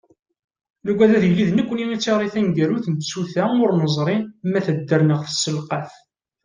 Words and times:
Nugad 0.83 1.11
ad 1.17 1.23
yili 1.25 1.45
d 1.49 1.51
nekkni 1.53 1.85
i 1.91 1.97
d 1.97 2.01
tiɣri 2.03 2.29
taneggarut 2.33 2.85
n 2.89 2.95
tsuta 2.99 3.43
ur 3.63 3.69
neẓri 3.73 4.17
ma 4.51 4.59
tedder 4.65 5.01
neɣ 5.05 5.19
tesselqaf. 5.23 5.91